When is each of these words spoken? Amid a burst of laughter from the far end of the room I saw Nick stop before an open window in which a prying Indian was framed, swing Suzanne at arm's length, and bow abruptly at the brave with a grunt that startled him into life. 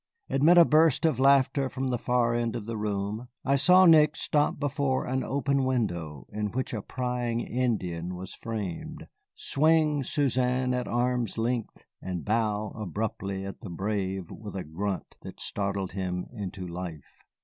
Amid 0.31 0.57
a 0.57 0.65
burst 0.65 1.05
of 1.05 1.19
laughter 1.19 1.69
from 1.69 1.91
the 1.91 1.99
far 1.99 2.33
end 2.33 2.55
of 2.55 2.65
the 2.65 2.75
room 2.75 3.27
I 3.45 3.55
saw 3.55 3.85
Nick 3.85 4.15
stop 4.15 4.59
before 4.59 5.05
an 5.05 5.23
open 5.23 5.63
window 5.63 6.25
in 6.33 6.47
which 6.49 6.73
a 6.73 6.81
prying 6.81 7.39
Indian 7.39 8.15
was 8.15 8.33
framed, 8.33 9.07
swing 9.35 10.01
Suzanne 10.01 10.73
at 10.73 10.87
arm's 10.87 11.37
length, 11.37 11.85
and 12.01 12.25
bow 12.25 12.69
abruptly 12.75 13.45
at 13.45 13.61
the 13.61 13.69
brave 13.69 14.31
with 14.31 14.55
a 14.55 14.63
grunt 14.63 15.17
that 15.21 15.39
startled 15.39 15.91
him 15.91 16.25
into 16.33 16.67
life. 16.67 17.21